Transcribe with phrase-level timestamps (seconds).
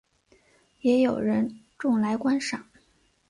[0.81, 2.65] 也有人种来观赏。